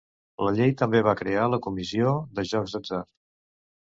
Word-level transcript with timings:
La 0.45 0.53
llei 0.59 0.71
també 0.81 1.01
va 1.07 1.13
crear 1.19 1.43
la 1.53 1.59
comissió 1.67 2.13
de 2.39 2.45
jocs 2.53 2.73
d'atzar. 2.79 3.03